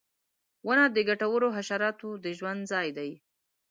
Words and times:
•ونه 0.65 0.85
د 0.95 0.97
ګټورو 1.09 1.47
حشراتو 1.57 2.09
د 2.23 2.25
ژوند 2.37 2.61
ځای 2.71 2.87
دی. 2.97 3.11